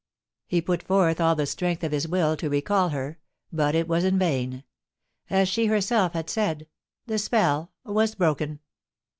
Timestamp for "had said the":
6.13-7.19